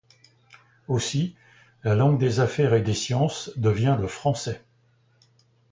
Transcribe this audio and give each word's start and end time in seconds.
Aussi, 0.87 1.35
la 1.83 1.93
langue 1.93 2.17
des 2.17 2.39
affaires 2.39 2.73
et 2.73 2.81
des 2.81 2.95
sciences 2.95 3.51
devient 3.55 3.97
le 4.01 4.07
français. 4.07 4.65